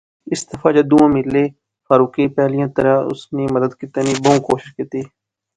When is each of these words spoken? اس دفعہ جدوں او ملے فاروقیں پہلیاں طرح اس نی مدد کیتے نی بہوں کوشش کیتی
اس 0.33 0.41
دفعہ 0.49 0.71
جدوں 0.75 1.01
او 1.03 1.07
ملے 1.15 1.45
فاروقیں 1.87 2.29
پہلیاں 2.37 2.67
طرح 2.75 2.95
اس 3.11 3.21
نی 3.35 3.45
مدد 3.55 3.71
کیتے 3.79 3.99
نی 4.05 4.13
بہوں 4.23 4.39
کوشش 4.47 4.69
کیتی 4.77 5.01